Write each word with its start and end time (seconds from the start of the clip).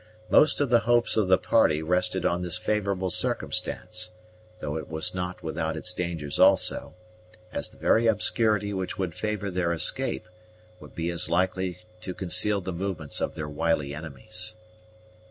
Most 0.31 0.59
of 0.59 0.71
the 0.71 0.79
hopes 0.89 1.15
of 1.15 1.27
the 1.27 1.37
party 1.37 1.83
rested 1.83 2.25
on 2.25 2.41
this 2.41 2.57
favorable 2.57 3.11
circumstance, 3.11 4.09
though 4.57 4.75
it 4.75 4.89
was 4.89 5.13
not 5.13 5.43
without 5.43 5.77
its 5.77 5.93
dangers 5.93 6.39
also, 6.39 6.95
as 7.53 7.69
the 7.69 7.77
very 7.77 8.07
obscurity 8.07 8.73
which 8.73 8.97
would 8.97 9.13
favor 9.13 9.51
their 9.51 9.71
escape 9.71 10.27
would 10.79 10.95
be 10.95 11.11
as 11.11 11.29
likely 11.29 11.81
to 11.99 12.15
conceal 12.15 12.61
the 12.61 12.73
movements 12.73 13.21
of 13.21 13.35
their 13.35 13.47
wily 13.47 13.93
enemies. 13.93 14.55